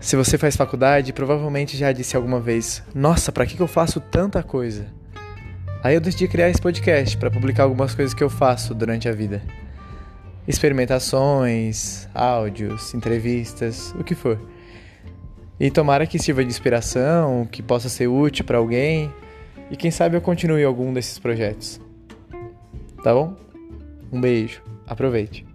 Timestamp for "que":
3.44-3.60, 8.14-8.24, 14.02-14.14, 16.06-16.18, 17.46-17.62